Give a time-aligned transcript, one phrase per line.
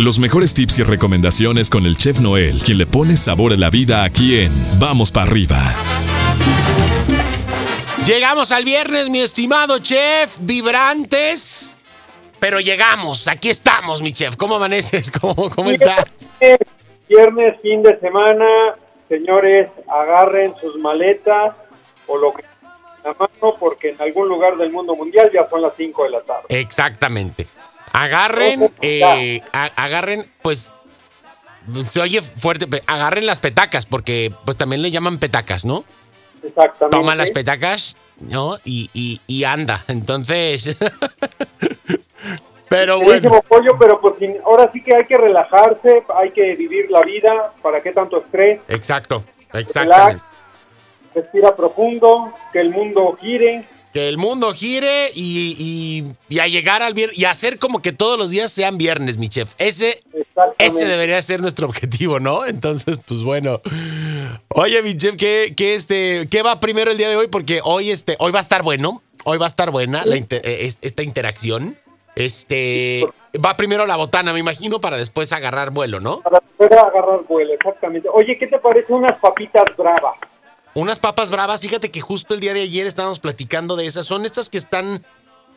[0.00, 3.68] Los mejores tips y recomendaciones con el chef Noel, quien le pone sabor a la
[3.68, 5.58] vida aquí en Vamos para arriba.
[8.06, 11.78] Llegamos al viernes, mi estimado chef, vibrantes.
[12.38, 14.36] Pero llegamos, aquí estamos, mi chef.
[14.36, 15.10] ¿Cómo amaneces?
[15.20, 16.34] ¿Cómo, cómo estás?
[17.06, 18.46] Viernes, fin de semana,
[19.06, 21.52] señores, agarren sus maletas
[22.06, 22.42] o lo que
[23.04, 26.20] la mano porque en algún lugar del mundo mundial ya son las 5 de la
[26.22, 26.44] tarde.
[26.48, 27.46] Exactamente.
[27.92, 30.74] Agarren, eh, agarren, pues,
[31.84, 35.84] se oye fuerte, agarren las petacas, porque pues también le llaman petacas, ¿no?
[36.42, 36.96] Exactamente.
[36.96, 38.56] Toma las petacas, ¿no?
[38.64, 39.84] Y, y, anda.
[39.88, 40.76] Entonces.
[42.68, 43.40] pero bueno.
[43.48, 47.52] pollo, pero pues ahora sí que hay que relajarse, hay que vivir la vida.
[47.62, 48.60] ¿Para qué tanto estrés?
[48.68, 50.22] Exacto, exactamente.
[51.14, 56.04] respira profundo, que el mundo gire que el mundo gire y,
[56.40, 59.54] a llegar al viernes y hacer como que todos los días sean viernes, mi chef.
[59.58, 60.00] Ese,
[60.58, 62.46] ese debería ser nuestro objetivo, ¿no?
[62.46, 63.60] Entonces, pues bueno.
[64.48, 67.28] Oye, mi chef, ¿qué, este, ¿qué va primero el día de hoy?
[67.28, 69.02] Porque hoy, este, hoy va a estar bueno.
[69.24, 71.76] Hoy va a estar buena eh, esta interacción.
[72.16, 73.06] Este
[73.44, 76.20] va primero la botana, me imagino, para después agarrar vuelo, ¿no?
[76.20, 78.08] Para después agarrar vuelo, exactamente.
[78.12, 80.16] Oye, ¿qué te parece unas papitas bravas?
[80.74, 84.06] Unas papas bravas, fíjate que justo el día de ayer estábamos platicando de esas.
[84.06, 85.02] Son estas que están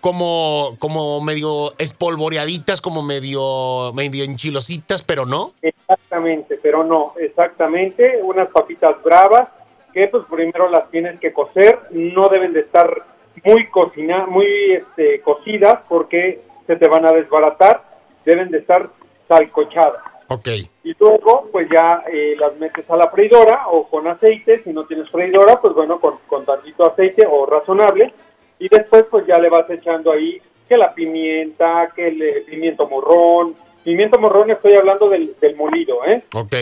[0.00, 5.52] como, como medio espolvoreaditas, como medio, medio enchilositas, pero no.
[5.62, 8.20] Exactamente, pero no, exactamente.
[8.22, 9.48] Unas papitas bravas
[9.94, 11.78] que pues primero las tienes que cocer.
[11.90, 13.02] No deben de estar
[13.44, 17.82] muy cocinadas, muy este, cocidas porque se te van a desbaratar.
[18.26, 18.90] Deben de estar
[19.26, 20.17] salcochadas.
[20.28, 20.48] Ok.
[20.84, 24.62] Y luego, pues ya eh, las metes a la freidora o con aceite.
[24.62, 28.12] Si no tienes freidora, pues bueno, con, con tantito aceite o razonable.
[28.58, 32.88] Y después, pues ya le vas echando ahí que la pimienta, que el eh, pimiento
[32.88, 33.56] morrón.
[33.84, 36.22] Pimiento morrón estoy hablando del, del molido, ¿eh?
[36.34, 36.54] Ok.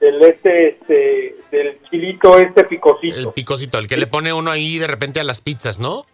[0.00, 3.18] Del, este, este, del chilito este picosito.
[3.18, 6.06] El picosito, el que le pone uno ahí de repente a las pizzas, ¿no?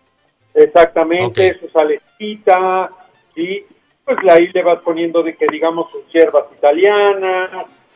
[0.54, 2.90] Exactamente, su salecita,
[3.36, 3.64] y
[4.04, 7.50] pues ahí le vas poniendo de que digamos sus hierbas italianas,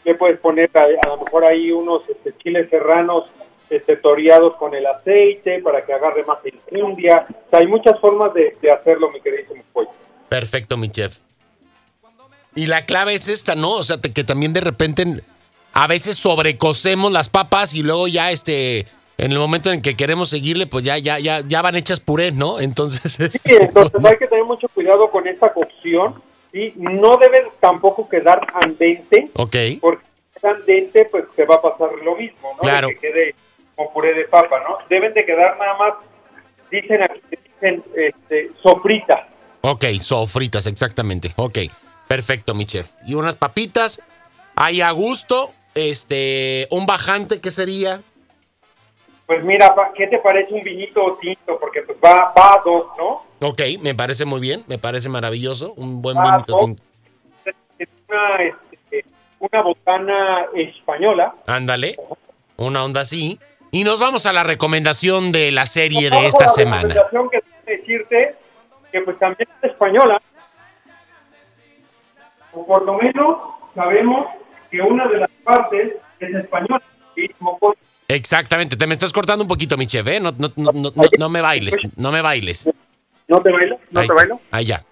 [0.05, 3.25] le puedes poner a, lo mejor ahí unos este, chiles serranos
[3.69, 7.27] este, toreados con el aceite para que agarre más infundia.
[7.29, 9.91] O sea, hay muchas formas de, hacerlo, mi querido pollo.
[10.29, 11.19] Perfecto, mi chef.
[12.55, 13.73] Y la clave es esta, ¿no?
[13.73, 15.05] O sea, que también de repente
[15.73, 18.87] a veces sobrecocemos las papas y luego ya este
[19.19, 22.31] en el momento en que queremos seguirle, pues ya, ya, ya, ya van hechas puré,
[22.31, 22.61] ¿no?
[22.61, 23.15] Entonces.
[23.15, 26.23] Sí, este, entonces hay que tener mucho cuidado con esta cocción.
[26.53, 29.29] y No debe tampoco quedar andente.
[29.35, 29.57] Ok.
[29.81, 30.05] Porque
[30.41, 32.61] si andente, pues se va a pasar lo mismo, ¿no?
[32.61, 32.89] Claro.
[32.89, 33.35] Que quede
[33.75, 34.79] con puré de papa, ¿no?
[34.89, 35.95] Deben de quedar nada más,
[36.71, 39.27] dicen aquí, dicen este, sofritas.
[39.63, 41.33] Ok, sofritas, exactamente.
[41.35, 41.59] Ok,
[42.07, 42.91] perfecto, mi chef.
[43.05, 44.01] Y unas papitas,
[44.55, 48.01] ahí a gusto, este, un bajante, ¿qué sería?
[49.29, 51.59] Pues mira, ¿qué te parece un vinito tinto?
[51.61, 53.27] Porque pues va, va a dos, ¿no?
[53.47, 56.83] Ok, me parece muy bien, me parece maravilloso, un buen vinito tinto.
[57.79, 59.05] Es una, este,
[59.39, 61.35] una botana española.
[61.47, 61.97] Ándale,
[62.57, 63.39] una onda así.
[63.71, 66.95] Y nos vamos a la recomendación de la serie de esta semana.
[66.95, 68.35] La recomendación que decirte
[68.91, 70.23] que pues también es española.
[72.55, 73.41] O por lo menos
[73.75, 74.27] sabemos
[74.71, 76.83] que una de las partes es española.
[77.15, 77.29] Y
[78.09, 80.19] Exactamente, te me estás cortando un poquito, mi chef, ¿eh?
[80.19, 82.71] No, no, no, no, no me bailes, no me bailes.
[83.29, 83.79] ¿No te bailo?
[83.91, 84.41] ¿No te bailo?
[84.51, 84.83] Ahí ya.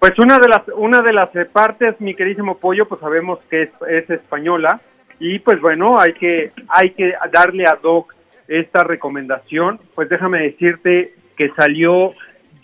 [0.00, 3.70] Pues una de las una de las partes, mi queridísimo pollo, pues sabemos que es,
[3.88, 4.80] es española
[5.20, 8.14] y pues bueno, hay que hay que darle a Doc
[8.48, 9.78] esta recomendación.
[9.94, 12.14] Pues déjame decirte que salió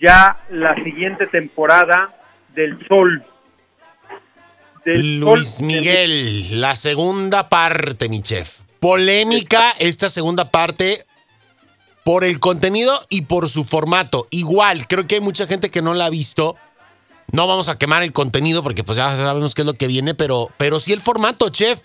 [0.01, 2.11] ya la siguiente temporada
[2.55, 3.25] del Sol
[4.85, 8.64] Luis Miguel, la segunda parte, mi chef.
[8.85, 11.07] Polémica esta segunda parte
[12.05, 14.29] por el contenido y por su formato.
[14.29, 16.55] Igual, creo que hay mucha gente que no la ha visto.
[17.33, 20.15] No vamos a quemar el contenido porque pues ya sabemos qué es lo que viene,
[20.15, 21.81] pero, pero sí el formato, chef.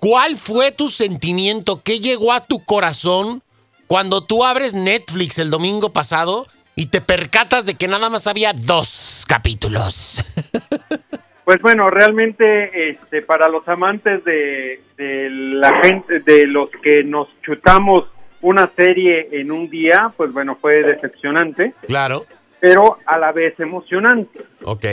[0.00, 1.80] ¿Cuál fue tu sentimiento?
[1.84, 3.44] ¿Qué llegó a tu corazón
[3.86, 8.52] cuando tú abres Netflix el domingo pasado y te percatas de que nada más había
[8.52, 10.16] dos capítulos?
[11.44, 18.08] Pues bueno, realmente este, para los amantes de, la gente, de los que nos chutamos
[18.42, 21.74] una serie en un día, pues bueno, fue decepcionante.
[21.86, 22.26] Claro.
[22.60, 24.40] Pero a la vez emocionante.
[24.62, 24.86] Ok.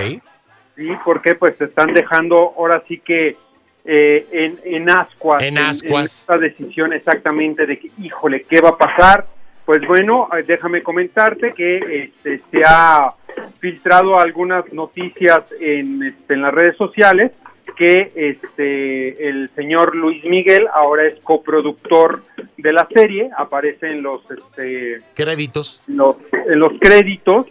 [0.75, 3.37] Sí, porque pues se están dejando ahora sí que
[3.85, 5.43] eh, en, en ascuas.
[5.43, 6.21] En ascuas.
[6.21, 9.27] esta decisión exactamente de que, híjole, ¿qué va a pasar?
[9.69, 11.77] Pues bueno, eh, déjame comentarte que
[12.17, 13.13] este, se ha
[13.59, 17.33] filtrado algunas noticias en, este, en las redes sociales
[17.77, 22.23] que este el señor Luis Miguel ahora es coproductor
[22.57, 27.45] de la serie, aparece en los este, créditos, los, en los créditos,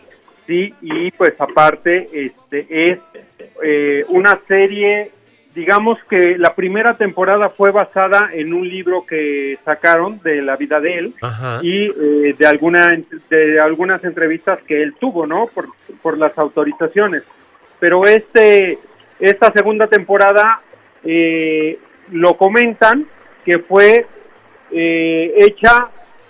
[0.45, 2.99] sí, y pues aparte este es
[3.63, 5.13] eh, una serie,
[5.59, 10.79] digamos que la primera temporada fue basada en un libro que sacaron de la vida
[10.79, 11.15] de él
[11.63, 12.97] y eh, de alguna
[13.29, 15.49] de algunas entrevistas que él tuvo, ¿no?
[15.49, 15.67] Por,
[16.01, 17.25] por las autorizaciones,
[17.81, 18.79] pero este
[19.19, 20.61] esta segunda temporada
[21.03, 21.77] eh,
[22.13, 23.07] lo comentan
[23.45, 24.07] que fue
[24.71, 25.89] eh, hecha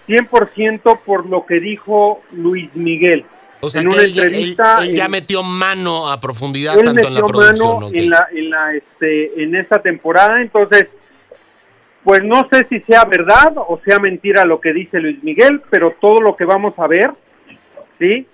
[0.09, 3.27] 100% por lo que dijo Luis Miguel.
[3.61, 7.75] O sea, en una entrevista, él, ya metió mano a profundidad tanto en la producción.
[7.75, 10.87] Mano en, la, en, la, este, en esta temporada, entonces,
[12.05, 15.97] pues no sé si sea verdad o sea mentira lo que dice Luis Miguel, pero
[16.01, 17.11] todo lo que vamos a ver,
[17.99, 18.27] ¿sí?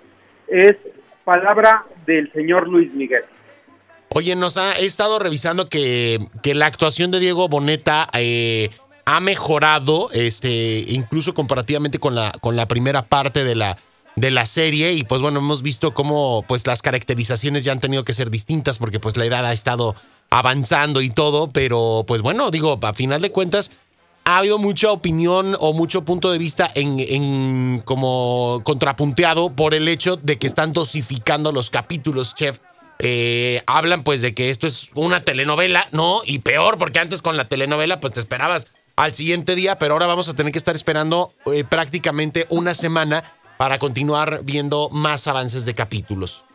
[0.47, 0.77] Es
[1.23, 3.23] palabra del señor Luis Miguel.
[4.09, 8.69] Oye, nos ha he estado revisando que, que la actuación de Diego Boneta eh,
[9.03, 13.77] ha mejorado, este, incluso comparativamente con la, con la primera parte de la,
[14.15, 14.93] de la serie.
[14.93, 18.77] Y pues bueno, hemos visto cómo pues las caracterizaciones ya han tenido que ser distintas
[18.77, 19.95] porque pues la edad ha estado
[20.29, 21.51] avanzando y todo.
[21.51, 23.71] Pero pues bueno, digo, a final de cuentas,
[24.25, 29.87] ha habido mucha opinión o mucho punto de vista en, en como contrapunteado por el
[29.87, 32.59] hecho de que están dosificando los capítulos, chef
[32.99, 36.21] eh, hablan pues de que esto es una telenovela, ¿no?
[36.25, 40.07] Y peor, porque antes con la telenovela pues te esperabas al siguiente día, pero ahora
[40.07, 43.23] vamos a tener que estar esperando eh, prácticamente una semana
[43.57, 46.45] para continuar viendo más avances de capítulos.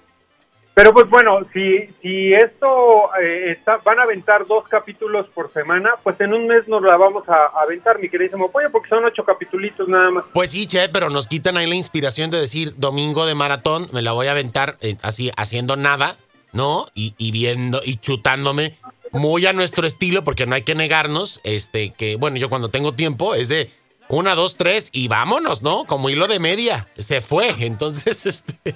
[0.74, 5.90] Pero pues bueno, si, si esto eh, está, van a aventar dos capítulos por semana,
[6.02, 9.24] pues en un mes nos la vamos a, aventar, mi queridísimo pollo, porque son ocho
[9.24, 10.24] capítulos nada más.
[10.32, 14.00] Pues sí, che, pero nos quitan ahí la inspiración de decir domingo de maratón, me
[14.00, 16.16] la voy a aventar así haciendo nada
[16.52, 16.86] ¿no?
[16.94, 18.74] Y, viendo y chutándome
[19.12, 22.92] muy a nuestro estilo, porque no hay que negarnos, este, que bueno, yo cuando tengo
[22.92, 23.70] tiempo es de
[24.10, 25.84] una, dos, tres y vámonos, ¿no?
[25.86, 28.26] Como hilo de media, se fue, entonces,
[28.64, 28.74] este...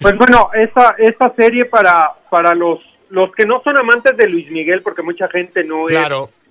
[0.00, 2.80] Pues bueno, esta, esta serie para, para los,
[3.10, 5.98] los que no son amantes de Luis Miguel, porque mucha gente no es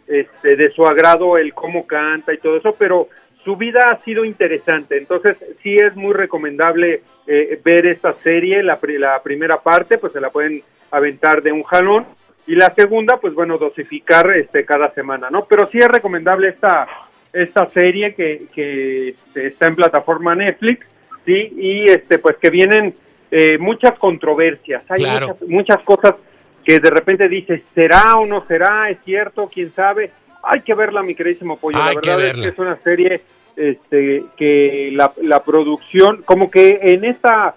[0.08, 3.08] este, de su agrado el cómo canta y todo eso, pero
[3.44, 8.80] su vida ha sido interesante, entonces sí es muy recomendable eh, ver esta serie, la,
[8.82, 12.06] la primera parte pues se la pueden aventar de un jalón
[12.48, 15.46] y la segunda pues bueno dosificar este cada semana, ¿no?
[15.46, 16.88] Pero sí es recomendable esta
[17.34, 20.86] esta serie que, que este, está en plataforma Netflix,
[21.26, 22.96] sí y este pues que vienen
[23.32, 26.14] eh, muchas controversias, hay muchas, muchas cosas
[26.64, 28.90] que de repente dices, ¿será o no será?
[28.90, 29.50] ¿Es cierto?
[29.54, 30.12] ¿Quién sabe?
[30.44, 31.78] Hay que verla, mi queridísimo Pollo.
[31.78, 33.22] la verdad es que es una serie
[33.56, 37.56] este, que la, la, producción, como que en esta,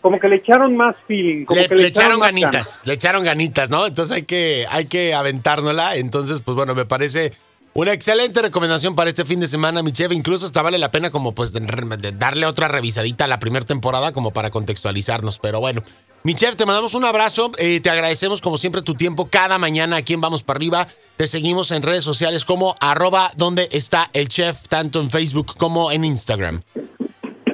[0.00, 1.44] como que le echaron más feeling.
[1.44, 3.86] Como le, que le, echaron, ganitas, le echaron ganitas, ¿no?
[3.86, 5.96] Entonces hay que, hay que aventárnosla.
[5.96, 7.32] Entonces, pues bueno, me parece
[7.74, 10.12] una excelente recomendación para este fin de semana, mi chef.
[10.12, 14.32] Incluso hasta vale la pena como pues darle otra revisadita a la primera temporada como
[14.32, 15.38] para contextualizarnos.
[15.38, 15.82] Pero bueno,
[16.24, 17.50] mi chef, te mandamos un abrazo.
[17.58, 20.86] Eh, te agradecemos como siempre tu tiempo cada mañana aquí en Vamos para Arriba.
[21.16, 25.90] Te seguimos en redes sociales como arroba donde está el chef, tanto en Facebook como
[25.90, 26.60] en Instagram.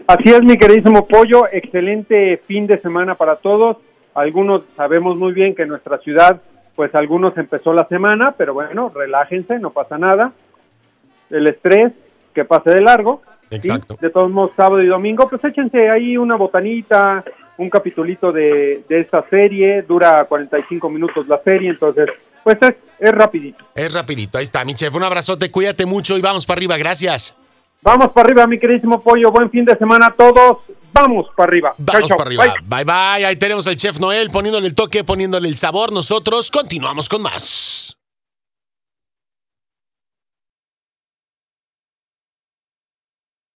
[0.06, 1.46] Así es, mi queridísimo pollo.
[1.52, 3.76] Excelente fin de semana para todos.
[4.14, 6.42] Algunos sabemos muy bien que nuestra ciudad,
[6.78, 10.30] pues algunos empezó la semana, pero bueno, relájense, no pasa nada.
[11.28, 11.92] El estrés,
[12.32, 13.20] que pase de largo.
[13.50, 13.98] Exacto.
[14.00, 17.24] De todos modos, sábado y domingo, pues échense ahí una botanita,
[17.56, 22.10] un capitulito de, de esta serie, dura 45 minutos la serie, entonces,
[22.44, 23.64] pues es, es rapidito.
[23.74, 27.36] Es rapidito, ahí está, mi chef, un abrazote, cuídate mucho y vamos para arriba, gracias.
[27.82, 30.58] Vamos para arriba, mi queridísimo pollo, buen fin de semana a todos,
[30.92, 31.74] vamos para arriba.
[31.78, 32.84] Vamos para arriba, bye.
[32.84, 37.22] Bye, ahí tenemos al chef Noel poniéndole el toque, poniéndole el sabor, nosotros continuamos con
[37.22, 37.67] más.